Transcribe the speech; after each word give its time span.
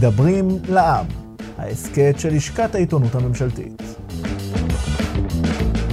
מדברים 0.00 0.58
לעם, 0.68 1.06
ההסכת 1.58 2.14
של 2.18 2.34
לשכת 2.34 2.74
העיתונות 2.74 3.14
הממשלתית. 3.14 3.82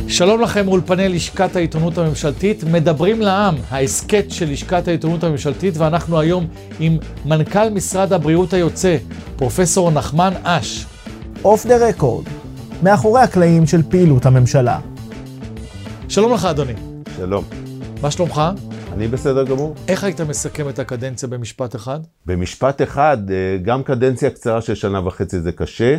שלום 0.08 0.42
לכם 0.42 0.68
אולפני 0.68 1.10
לשכת 1.10 1.56
העיתונות 1.56 1.98
הממשלתית, 1.98 2.64
מדברים 2.64 3.22
לעם, 3.22 3.56
ההסכת 3.70 4.26
של 4.30 4.52
לשכת 4.52 4.88
העיתונות 4.88 5.24
הממשלתית, 5.24 5.78
ואנחנו 5.78 6.20
היום 6.20 6.48
עם 6.80 6.98
מנכ"ל 7.26 7.70
משרד 7.70 8.14
הבריאות 8.14 8.54
היוצא, 8.54 8.98
פרופסור 9.36 9.92
נחמן 9.92 10.34
אש. 10.44 10.86
אוף 11.44 11.66
דה 11.66 11.88
רקורד, 11.90 12.26
מאחורי 12.84 13.22
הקלעים 13.22 13.68
של 13.68 13.82
פעילות 13.90 14.26
הממשלה. 14.26 14.80
שלום 16.10 16.34
לך 16.34 16.46
אדוני. 16.46 16.74
שלום. 17.18 17.44
מה 18.02 18.12
שלומך? 18.12 18.42
אני 18.98 19.08
בסדר 19.08 19.44
גמור. 19.44 19.76
איך 19.88 20.04
היית 20.04 20.22
מסכם 20.22 20.70
את 20.70 20.80
הקדנציה 20.80 21.30
במשפט 21.30 21.76
אחד? 21.76 22.00
במשפט 22.26 22.82
אחד, 22.82 23.18
אה, 23.32 23.58
גם 23.64 23.84
קדנציה 23.84 24.30
קצרה 24.30 24.62
של 24.62 24.76
שנה 24.76 25.08
וחצי 25.08 25.40
זה 25.40 25.52
קשה, 25.52 25.98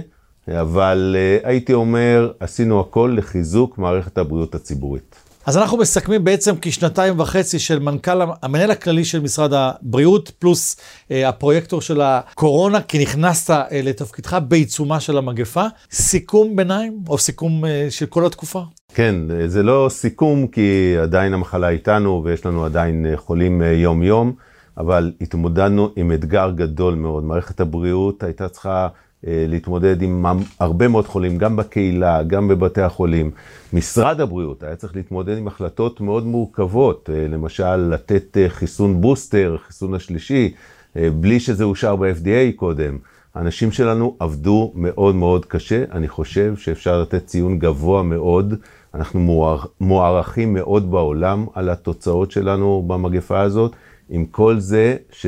אבל 0.48 1.16
אה, 1.18 1.48
הייתי 1.48 1.72
אומר, 1.72 2.32
עשינו 2.40 2.80
הכל 2.80 3.14
לחיזוק 3.16 3.78
מערכת 3.78 4.18
הבריאות 4.18 4.54
הציבורית. 4.54 5.27
אז 5.48 5.56
אנחנו 5.56 5.78
מסכמים 5.78 6.24
בעצם 6.24 6.54
כשנתיים 6.60 7.20
וחצי 7.20 7.58
של 7.58 7.78
מנכ"ל, 7.78 8.20
המנהל 8.42 8.70
הכללי 8.70 9.04
של 9.04 9.20
משרד 9.20 9.52
הבריאות, 9.52 10.30
פלוס 10.38 10.76
אה, 11.10 11.28
הפרויקטור 11.28 11.80
של 11.80 12.00
הקורונה, 12.00 12.82
כי 12.82 12.98
נכנסת 12.98 13.50
אה, 13.50 13.80
לתפקידך 13.82 14.38
בעיצומה 14.48 15.00
של 15.00 15.18
המגפה. 15.18 15.64
סיכום 15.92 16.56
ביניים, 16.56 16.98
או 17.08 17.18
סיכום 17.18 17.64
אה, 17.64 17.86
של 17.90 18.06
כל 18.06 18.26
התקופה? 18.26 18.62
כן, 18.94 19.14
זה 19.46 19.62
לא 19.62 19.86
סיכום, 19.90 20.46
כי 20.46 20.96
עדיין 21.02 21.34
המחלה 21.34 21.68
איתנו 21.68 22.22
ויש 22.24 22.46
לנו 22.46 22.64
עדיין 22.64 23.06
אה, 23.06 23.16
חולים 23.16 23.62
אה, 23.62 23.72
יום-יום, 23.72 24.32
אבל 24.78 25.12
התמודדנו 25.20 25.90
עם 25.96 26.12
אתגר 26.12 26.50
גדול 26.54 26.94
מאוד. 26.94 27.24
מערכת 27.24 27.60
הבריאות 27.60 28.22
הייתה 28.22 28.48
צריכה 28.48 28.82
אה, 28.84 28.88
להתמודד 29.24 30.02
עם 30.02 30.26
הרבה 30.60 30.88
מאוד 30.88 31.06
חולים, 31.06 31.38
גם 31.38 31.56
בקהילה, 31.56 32.22
גם 32.22 32.48
בבתי 32.48 32.82
החולים. 32.82 33.30
משרד 33.72 34.20
הבריאות 34.20 34.62
היה 34.62 34.76
צריך 34.76 34.96
להתמודד 34.96 35.38
עם 35.38 35.46
החלטות 35.46 36.00
מאוד 36.00 36.26
מורכבות, 36.26 37.10
אה, 37.12 37.28
למשל 37.28 37.76
לתת 37.76 38.36
אה, 38.36 38.48
חיסון 38.48 39.00
בוסטר, 39.00 39.56
חיסון 39.66 39.94
השלישי, 39.94 40.52
בלי 40.96 41.40
שזה 41.40 41.64
אושר 41.64 41.96
ב-FDA 41.96 42.56
קודם. 42.56 42.98
האנשים 43.34 43.72
שלנו 43.72 44.16
עבדו 44.18 44.72
מאוד 44.74 45.14
מאוד 45.14 45.44
קשה, 45.44 45.84
אני 45.92 46.08
חושב 46.08 46.56
שאפשר 46.56 47.02
לתת 47.02 47.26
ציון 47.26 47.58
גבוה 47.58 48.02
מאוד. 48.02 48.54
אנחנו 48.94 49.50
מוערכים 49.80 50.54
מאוד 50.54 50.90
בעולם 50.90 51.46
על 51.54 51.68
התוצאות 51.68 52.30
שלנו 52.30 52.84
במגפה 52.86 53.40
הזאת, 53.40 53.72
עם 54.10 54.26
כל 54.26 54.58
זה 54.58 54.96
ש... 55.10 55.26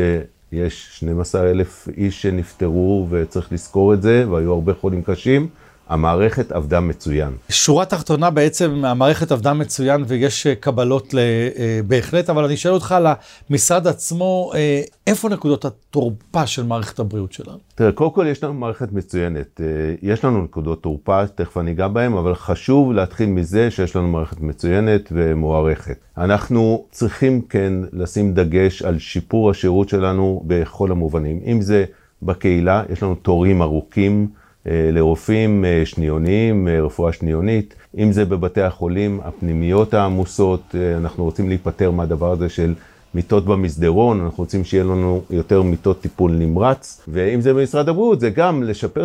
יש 0.53 0.89
12 0.93 1.51
אלף 1.51 1.89
איש 1.97 2.23
שנפטרו 2.23 3.07
וצריך 3.11 3.53
לזכור 3.53 3.95
את 3.95 4.03
זה, 4.03 4.25
והיו 4.31 4.53
הרבה 4.53 4.75
חולים 4.75 5.03
קשים. 5.03 5.49
המערכת 5.91 6.53
עבדה 6.53 6.81
מצוין. 6.81 7.33
שורה 7.49 7.85
תחתונה 7.85 8.31
בעצם, 8.31 8.85
המערכת 8.85 9.33
עבדה 9.33 9.53
מצוין 9.53 10.05
ויש 10.09 10.47
אה, 10.47 10.55
קבלות 10.55 11.15
אה, 11.15 11.81
בהחלט, 11.87 12.31
אבל 12.31 12.45
אני 12.45 12.57
שואל 12.57 12.75
אותך 12.75 12.93
על 12.93 13.07
המשרד 13.51 13.87
עצמו, 13.87 14.51
אה, 14.55 14.83
איפה 15.07 15.29
נקודות 15.29 15.65
התורפה 15.65 16.47
של 16.47 16.63
מערכת 16.63 16.99
הבריאות 16.99 17.33
שלנו? 17.33 17.59
תראה, 17.75 17.93
קודם 17.93 18.11
כל 18.11 18.27
יש 18.31 18.45
לנו 18.45 18.55
מערכת 18.55 18.93
מצוינת. 18.93 19.61
יש 20.03 20.25
לנו 20.25 20.43
נקודות 20.43 20.83
תורפה, 20.83 21.27
תכף 21.27 21.59
אני 21.59 21.71
אגע 21.71 21.89
בהן, 21.89 22.13
אבל 22.13 22.35
חשוב 22.35 22.93
להתחיל 22.93 23.29
מזה 23.29 23.71
שיש 23.71 23.97
לנו 23.97 24.09
מערכת 24.09 24.41
מצוינת 24.41 25.13
ומוערכת. 25.13 25.97
אנחנו 26.19 26.85
צריכים 26.91 27.41
כן 27.43 27.73
לשים 27.93 28.35
דגש 28.35 28.83
על 28.83 28.99
שיפור 28.99 29.51
השירות 29.51 29.89
שלנו 29.89 30.43
בכל 30.47 30.91
המובנים. 30.91 31.41
אם 31.47 31.61
זה 31.61 31.85
בקהילה, 32.23 32.83
יש 32.93 33.03
לנו 33.03 33.15
תורים 33.15 33.63
ארוכים. 33.63 34.40
אה, 34.67 34.91
לרופאים 34.93 35.65
אה, 35.65 35.83
שניוניים, 35.85 36.69
אה, 36.69 36.83
רפואה 36.83 37.13
שניונית, 37.13 37.75
אם 37.99 38.13
זה 38.13 38.25
בבתי 38.25 38.61
החולים, 38.63 39.21
הפנימיות 39.25 39.95
העמוסות, 39.95 40.75
אנחנו 40.97 41.25
רוצים 41.25 41.49
להיפטר 41.49 41.91
מהדבר 41.91 42.33
הזה 42.33 42.49
של 42.49 42.75
מיטות 43.15 43.45
במסדרון, 43.45 44.21
אנחנו 44.21 44.45
רוצים 44.45 44.65
שיהיה 44.65 44.85
לנו 44.85 45.23
יותר 45.31 45.63
מיטות 45.63 46.01
טיפול 46.01 46.33
נמרץ, 46.33 47.03
ואם 47.09 47.41
זה 47.41 47.55
במשרד 47.55 47.89
הבריאות, 47.89 48.21
זה 48.21 48.31
גם 48.31 48.63
לשפר 48.63 49.05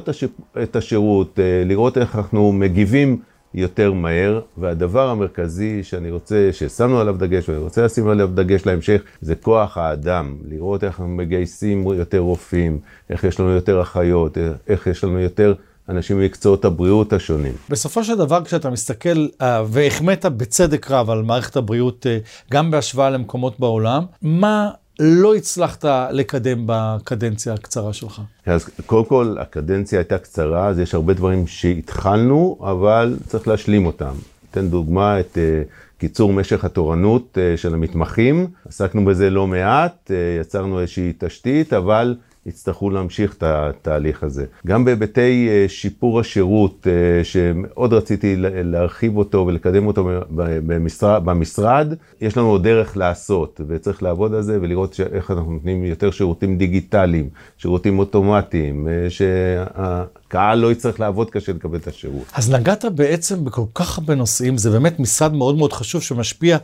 את 0.63 0.75
השירות, 0.75 1.39
לראות 1.65 1.97
איך 1.97 2.15
אנחנו 2.15 2.51
מגיבים 2.51 3.17
יותר 3.55 3.93
מהר, 3.93 4.41
והדבר 4.57 5.09
המרכזי 5.09 5.83
שאני 5.83 6.11
רוצה, 6.11 6.49
ששמנו 6.51 6.99
עליו 6.99 7.15
דגש, 7.17 7.49
ואני 7.49 7.61
רוצה 7.61 7.85
לשים 7.85 8.07
עליו 8.07 8.27
דגש 8.27 8.65
להמשך, 8.65 9.01
זה 9.21 9.35
כוח 9.35 9.77
האדם. 9.77 10.35
לראות 10.49 10.83
איך 10.83 10.99
אנחנו 10.99 11.07
מגייסים 11.07 11.87
יותר 11.87 12.19
רופאים, 12.19 12.79
איך 13.09 13.23
יש 13.23 13.39
לנו 13.39 13.49
יותר 13.49 13.81
אחיות, 13.81 14.37
איך 14.67 14.87
יש 14.87 15.03
לנו 15.03 15.19
יותר 15.19 15.53
אנשים 15.89 16.19
ממקצועות 16.19 16.65
הבריאות 16.65 17.13
השונים. 17.13 17.53
בסופו 17.69 18.03
של 18.03 18.17
דבר, 18.17 18.45
כשאתה 18.45 18.69
מסתכל, 18.69 19.27
uh, 19.41 19.43
והחמאת 19.67 20.25
בצדק 20.25 20.91
רב 20.91 21.09
על 21.09 21.23
מערכת 21.23 21.55
הבריאות, 21.55 22.05
uh, 22.05 22.51
גם 22.51 22.71
בהשוואה 22.71 23.09
למקומות 23.09 23.59
בעולם, 23.59 24.03
מה 24.21 24.69
לא 24.99 25.35
הצלחת 25.35 25.85
לקדם 26.11 26.63
בקדנציה 26.65 27.53
הקצרה 27.53 27.93
שלך? 27.93 28.21
אז 28.45 28.69
קודם 28.85 29.05
כל, 29.05 29.35
הקדנציה 29.39 29.99
הייתה 29.99 30.17
קצרה, 30.17 30.67
אז 30.67 30.79
יש 30.79 30.93
הרבה 30.93 31.13
דברים 31.13 31.47
שהתחלנו, 31.47 32.57
אבל 32.61 33.17
צריך 33.27 33.47
להשלים 33.47 33.85
אותם. 33.85 34.13
אתן 34.51 34.67
דוגמה 34.69 35.19
את 35.19 35.37
uh, 35.37 35.99
קיצור 35.99 36.33
משך 36.33 36.65
התורנות 36.65 37.37
uh, 37.37 37.57
של 37.57 37.73
המתמחים, 37.73 38.47
עסקנו 38.67 39.05
בזה 39.05 39.29
לא 39.29 39.47
מעט, 39.47 40.11
uh, 40.11 40.41
יצרנו 40.41 40.79
איזושהי 40.79 41.13
תשתית, 41.17 41.73
אבל 41.73 42.15
יצטרכו 42.45 42.89
להמשיך 42.89 43.33
את 43.33 43.43
התהליך 43.43 44.23
הזה. 44.23 44.45
גם 44.67 44.85
בהיבטי 44.85 45.47
אה, 45.49 45.65
שיפור 45.67 46.19
השירות, 46.19 46.87
אה, 46.87 47.23
שמאוד 47.23 47.93
רציתי 47.93 48.35
להרחיב 48.37 49.17
אותו 49.17 49.45
ולקדם 49.47 49.87
אותו 49.87 50.09
במשרד, 50.29 51.25
במשרד, 51.25 51.93
יש 52.21 52.37
לנו 52.37 52.47
עוד 52.49 52.63
דרך 52.63 52.97
לעשות, 52.97 53.61
וצריך 53.67 54.03
לעבוד 54.03 54.33
על 54.33 54.41
זה 54.41 54.57
ולראות 54.61 54.99
איך 55.13 55.31
אנחנו 55.31 55.51
נותנים 55.51 55.85
יותר 55.85 56.11
שירותים 56.11 56.57
דיגיטליים, 56.57 57.29
שירותים 57.57 57.99
אוטומטיים, 57.99 58.87
אה, 58.87 59.09
שהקהל 59.09 60.59
לא 60.59 60.71
יצטרך 60.71 60.99
לעבוד 60.99 61.29
קשה 61.29 61.51
לקבל 61.51 61.77
את 61.77 61.87
השירות. 61.87 62.25
אז 62.33 62.51
נגעת 62.51 62.85
בעצם 62.85 63.45
בכל 63.45 63.65
כך 63.75 63.97
הרבה 63.97 64.15
נושאים, 64.15 64.57
זה 64.57 64.69
באמת 64.69 64.99
משרד 64.99 65.33
מאוד 65.33 65.57
מאוד 65.57 65.73
חשוב 65.73 66.01
שמשפיע 66.01 66.57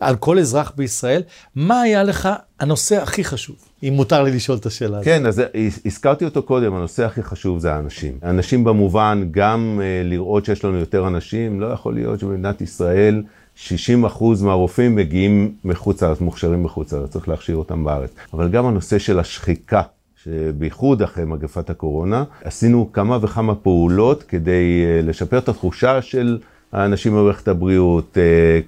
על 0.00 0.16
כל 0.16 0.38
אזרח 0.38 0.72
בישראל. 0.76 1.22
מה 1.54 1.80
היה 1.80 2.02
לך 2.02 2.28
הנושא 2.60 3.02
הכי 3.02 3.24
חשוב? 3.24 3.56
אם 3.82 3.92
מותר 3.92 4.22
לי 4.22 4.30
לשאול 4.30 4.58
את 4.58 4.66
השאלה 4.66 4.96
הזאת. 4.96 5.04
כן, 5.04 5.26
אז 5.26 5.42
הזכרתי 5.86 6.24
אותו 6.24 6.42
קודם, 6.42 6.74
הנושא 6.74 7.04
הכי 7.04 7.22
חשוב 7.22 7.58
זה 7.58 7.72
האנשים. 7.74 8.18
אנשים 8.22 8.64
במובן, 8.64 9.28
גם 9.30 9.80
uh, 9.80 10.08
לראות 10.08 10.44
שיש 10.44 10.64
לנו 10.64 10.78
יותר 10.78 11.06
אנשים, 11.06 11.60
לא 11.60 11.66
יכול 11.66 11.94
להיות 11.94 12.20
שבמדינת 12.20 12.60
ישראל 12.60 13.22
60 13.54 14.04
מהרופאים 14.42 14.94
מגיעים 14.94 15.54
מחוץ 15.64 16.02
לארץ, 16.02 16.20
מוכשרים 16.20 16.62
מחוץ 16.62 16.92
לארץ, 16.92 17.10
צריך 17.10 17.28
להכשיר 17.28 17.56
אותם 17.56 17.84
בארץ. 17.84 18.10
אבל 18.32 18.48
גם 18.48 18.66
הנושא 18.66 18.98
של 18.98 19.18
השחיקה, 19.18 19.82
שבייחוד 20.24 21.02
אחרי 21.02 21.24
מגפת 21.24 21.70
הקורונה, 21.70 22.24
עשינו 22.44 22.92
כמה 22.92 23.18
וכמה 23.22 23.54
פעולות 23.54 24.22
כדי 24.22 24.84
uh, 24.84 25.06
לשפר 25.06 25.38
את 25.38 25.48
התחושה 25.48 26.02
של 26.02 26.38
האנשים 26.72 27.12
במערכת 27.12 27.48
הבריאות, 27.48 28.16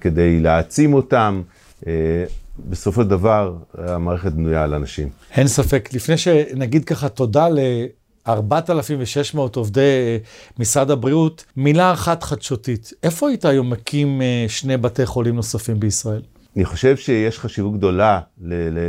כדי 0.01 0.39
להעצים 0.39 0.93
אותם. 0.93 1.41
בסופו 2.69 3.01
של 3.01 3.07
דבר, 3.07 3.55
המערכת 3.77 4.31
בנויה 4.31 4.63
על 4.63 4.73
אנשים. 4.73 5.09
אין 5.31 5.47
ספק. 5.47 5.89
לפני 5.93 6.17
שנגיד 6.17 6.85
ככה 6.85 7.09
תודה 7.09 7.49
ל... 7.49 7.59
4,600 8.27 9.55
עובדי 9.55 9.81
אה, 9.81 10.17
משרד 10.59 10.91
הבריאות, 10.91 11.45
מילה 11.57 11.93
אחת 11.93 12.23
חדשותית. 12.23 12.93
איפה 13.03 13.29
היית 13.29 13.45
היום 13.45 13.69
מקים 13.69 14.21
אה, 14.21 14.45
שני 14.47 14.77
בתי 14.77 15.05
חולים 15.05 15.35
נוספים 15.35 15.79
בישראל? 15.79 16.21
אני 16.55 16.65
חושב 16.65 16.97
שיש 16.97 17.39
חשיבות 17.39 17.73
גדולה 17.73 18.19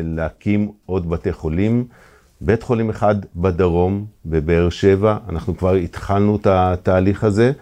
להקים 0.03 0.73
עוד 0.87 1.11
בתי 1.11 1.33
חולים. 1.33 1.87
בית 2.41 2.63
חולים 2.63 2.91
אחד 2.91 3.15
בדרום, 3.37 4.07
בבאר 4.27 4.69
שבע, 4.71 5.17
אנחנו 5.29 5.57
כבר 5.57 5.75
התחלנו 5.75 6.37
את 6.37 6.47
התהליך 6.47 7.25
הזה, 7.25 7.53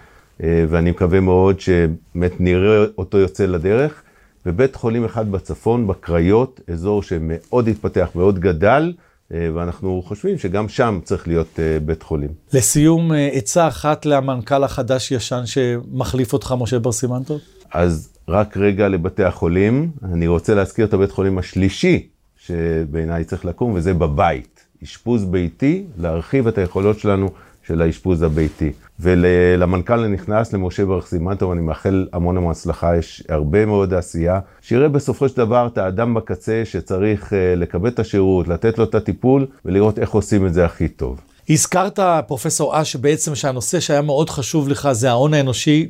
אה, 0.43 0.65
ואני 0.69 0.91
מקווה 0.91 1.21
מאוד 1.21 1.61
שבאמת 1.61 2.41
נראה 2.41 2.85
אותו 2.99 3.19
יוצא 3.19 3.47
לדרך. 3.47 4.03
ובית 4.47 4.77
חולים 4.77 5.05
אחד 5.05 5.31
בצפון, 5.31 5.87
בקריות, 5.87 6.61
אזור 6.73 7.03
שמאוד 7.03 7.69
התפתח, 7.69 8.09
מאוד 8.15 8.39
גדל, 8.39 8.93
אה, 9.35 9.49
ואנחנו 9.55 10.03
חושבים 10.07 10.39
שגם 10.39 10.69
שם 10.69 11.01
צריך 11.05 11.29
להיות 11.29 11.61
אה, 11.61 11.81
בית 11.81 12.03
חולים. 12.03 12.29
לסיום, 12.53 13.13
אה, 13.13 13.29
עצה 13.33 13.69
אחת 13.69 14.07
למנכ"ל 14.07 14.65
החדש-ישן 14.65 15.43
שמחליף 15.47 16.33
אותך, 16.33 16.55
משה 16.59 16.79
בר 16.79 16.93
סימנטוב? 16.93 17.41
אז 17.73 18.13
רק 18.29 18.57
רגע 18.57 18.89
לבתי 18.89 19.25
החולים, 19.25 19.91
אני 20.03 20.27
רוצה 20.27 20.55
להזכיר 20.55 20.87
את 20.87 20.95
הבית 20.95 21.11
חולים 21.11 21.39
השלישי 21.39 22.09
שבעיניי 22.37 23.25
צריך 23.25 23.45
לקום, 23.45 23.73
וזה 23.75 23.95
בבית. 23.95 24.65
אשפוז 24.85 25.25
ביתי, 25.25 25.85
להרחיב 25.99 26.47
את 26.47 26.59
היכולות 26.59 26.99
שלנו 26.99 27.31
של 27.67 27.83
האשפוז 27.83 28.23
הביתי. 28.23 28.73
ולמנכ"ל 29.01 30.05
הנכנס, 30.05 30.53
למשה 30.53 30.87
ברך 30.87 31.07
סימנטוב, 31.07 31.51
אני 31.51 31.61
מאחל 31.61 32.07
המון 32.13 32.37
המון 32.37 32.51
הצלחה, 32.51 32.97
יש 32.97 33.23
הרבה 33.29 33.67
מאוד 33.67 33.95
עשייה. 33.95 34.41
שיראה 34.61 34.89
בסופו 34.89 35.29
של 35.29 35.37
דבר 35.37 35.67
את 35.73 35.79
האדם 35.79 36.15
בקצה 36.15 36.63
שצריך 36.65 37.33
אה, 37.33 37.55
לקבל 37.57 37.89
את 37.89 37.99
השירות, 37.99 38.49
לתת 38.49 38.79
לו 38.79 38.85
את 38.85 38.95
הטיפול 38.95 39.47
ולראות 39.65 39.99
איך 39.99 40.11
עושים 40.11 40.47
את 40.47 40.55
זה 40.55 40.65
הכי 40.65 40.89
טוב. 40.89 41.21
הזכרת, 41.49 41.99
פרופסור 42.27 42.83
אש, 42.83 42.93
שבעצם 42.93 43.35
שהנושא 43.35 43.81
שהיה 43.81 44.03
מאוד 44.03 44.31
חשוב 44.31 44.69
לך 44.69 44.89
זה 44.93 45.11
ההון 45.11 45.35
האנושי 45.35 45.89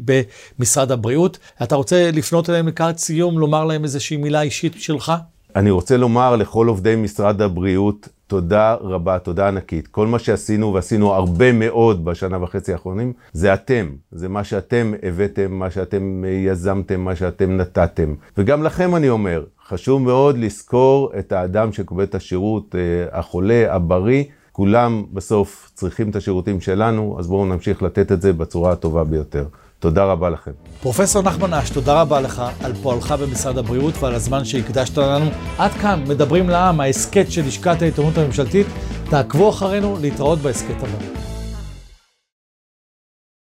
במשרד 0.59 0.93
הבריאות. 0.93 1.39
אתה 1.63 1.75
רוצה 1.75 2.11
לפנות 2.13 2.51
אליהם 2.51 2.69
לקראת 2.69 2.99
סיום, 2.99 3.39
לומר 3.39 3.65
להם 3.65 3.85
איזושהי 3.85 4.17
מילה 4.17 4.43
אישית 4.43 4.73
שלך? 4.79 5.13
אני 5.57 5.71
רוצה 5.71 5.97
לומר 5.97 6.37
לכל 6.37 6.67
עובדי 6.67 6.97
משרד 6.97 7.43
הבריאות, 7.43 8.09
תודה 8.27 8.75
רבה, 8.75 9.19
תודה 9.19 9.49
ענקית. 9.49 9.87
כל 9.87 10.07
מה 10.07 10.19
שעשינו, 10.19 10.75
ועשינו 10.75 11.15
הרבה 11.15 11.53
מאוד 11.53 12.05
בשנה 12.05 12.43
וחצי 12.43 12.73
האחרונים, 12.73 13.13
זה 13.33 13.55
אתם. 13.55 13.87
זה 14.13 14.29
מה 14.29 14.45
שאתם 14.45 14.93
הבאתם, 15.03 15.53
מה 15.53 15.71
שאתם 15.71 16.25
יזמתם, 16.47 17.01
מה 17.01 17.17
שאתם 17.17 17.57
נתתם. 17.57 18.15
וגם 18.37 18.63
לכם 18.63 18.97
אני 18.97 19.09
אומר, 19.09 19.45
חשוב 19.67 20.03
מאוד 20.03 20.39
לזכור 20.39 21.13
את 21.19 21.33
האדם 21.33 21.73
שקובע 21.73 22.03
את 22.03 22.15
השירות, 22.15 22.75
אה, 22.75 23.19
החולה, 23.19 23.75
הבריא. 23.75 24.25
כולם 24.53 25.05
בסוף 25.13 25.71
צריכים 25.75 26.11
את 26.11 26.17
השירותים 26.17 26.61
שלנו, 26.61 27.17
אז 27.19 27.27
בואו 27.27 27.47
נמשיך 27.47 27.83
לתת 27.83 28.13
את 28.13 28.23
זה 28.23 28.33
בצורה 28.33 28.73
הטובה 28.73 29.05
ביותר. 29.05 29.45
תודה 29.81 30.05
רבה 30.05 30.31
לכם. 30.31 30.51
פרופסור 30.83 31.23
נחמן 31.23 31.55
אש, 31.55 31.71
תודה 31.71 32.01
רבה 32.01 32.21
לך 32.21 32.43
על 32.65 32.73
פועלך 32.83 33.13
במשרד 33.13 33.59
הבריאות 33.59 33.95
ועל 34.01 34.15
הזמן 34.15 34.45
שהקדשת 34.45 34.99
לנו. 34.99 35.31
עד 35.59 35.71
כאן, 35.71 36.05
מדברים 36.09 36.49
לעם, 36.49 36.81
ההסכת 36.81 37.27
של 37.31 37.47
לשכת 37.47 37.83
העיתונות 37.83 38.19
הממשלתית. 38.19 38.67
תעקבו 39.11 39.51
אחרינו 39.51 39.97
להתראות 40.01 40.39
בהסכת 40.39 40.83
הבא. 40.83 41.20